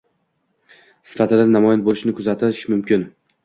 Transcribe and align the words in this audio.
sifatida 1.11 1.47
namoyon 1.59 1.87
bo‘lishini 1.91 2.17
kuzatish 2.23 2.67
mumkin. 2.75 3.09